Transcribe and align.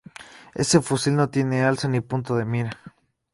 Este 0.55 0.81
fusil 0.81 1.15
no 1.15 1.29
tiene 1.29 1.61
alza 1.63 1.87
ni 1.87 2.01
punto 2.01 2.35
de 2.35 2.43
mira. 2.43 2.71